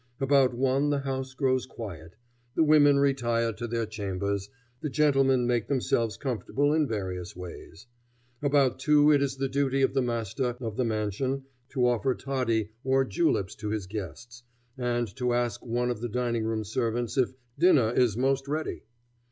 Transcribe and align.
About 0.19 0.55
one 0.55 0.89
the 0.89 1.01
house 1.01 1.35
grows 1.35 1.67
quiet. 1.67 2.15
The 2.55 2.63
women 2.63 2.97
retire 2.97 3.53
to 3.53 3.67
their 3.67 3.85
chambers, 3.85 4.49
the 4.81 4.89
gentlemen 4.89 5.45
make 5.45 5.67
themselves 5.67 6.17
comfortable 6.17 6.73
in 6.73 6.87
various 6.87 7.35
ways. 7.35 7.85
About 8.41 8.79
two 8.79 9.11
it 9.11 9.21
is 9.21 9.37
the 9.37 9.47
duty 9.47 9.83
of 9.83 9.93
the 9.93 10.01
master 10.01 10.57
of 10.59 10.75
the 10.75 10.85
mansion 10.85 11.43
to 11.69 11.85
offer 11.87 12.15
toddy 12.15 12.71
or 12.83 13.05
juleps 13.05 13.53
to 13.57 13.69
his 13.69 13.85
guests, 13.85 14.41
and 14.75 15.07
to 15.17 15.33
ask 15.35 15.63
one 15.63 15.91
of 15.91 16.01
the 16.01 16.09
dining 16.09 16.45
room 16.45 16.63
servants 16.63 17.15
if 17.15 17.33
"dinner 17.59 17.91
is 17.91 18.17
'most 18.17 18.47
ready." 18.47 18.81